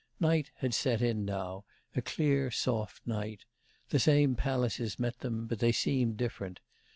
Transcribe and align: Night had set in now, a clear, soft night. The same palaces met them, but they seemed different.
Night 0.19 0.49
had 0.55 0.73
set 0.73 0.99
in 1.03 1.25
now, 1.25 1.63
a 1.95 2.01
clear, 2.01 2.49
soft 2.49 3.05
night. 3.05 3.45
The 3.89 3.99
same 3.99 4.33
palaces 4.33 4.97
met 4.97 5.19
them, 5.19 5.45
but 5.45 5.59
they 5.59 5.71
seemed 5.71 6.17
different. 6.17 6.59